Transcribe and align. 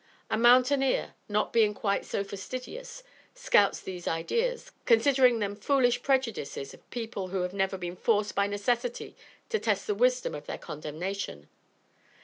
A 0.31 0.35
mountaineer, 0.35 1.13
not 1.29 1.53
being 1.53 1.75
quite 1.75 2.05
so 2.05 2.23
fastidious, 2.23 3.03
scouts 3.35 3.79
these 3.79 4.07
ideas, 4.07 4.71
considering 4.87 5.37
them 5.37 5.55
foolish 5.55 6.01
prejudices 6.01 6.73
of 6.73 6.89
people 6.89 7.27
who 7.27 7.43
have 7.43 7.53
never 7.53 7.77
been 7.77 7.95
forced 7.95 8.33
by 8.33 8.47
necessity 8.47 9.15
to 9.49 9.59
test 9.59 9.85
the 9.85 9.93
wisdom 9.93 10.33
of 10.33 10.47
their 10.47 10.57
condemnation. 10.57 11.49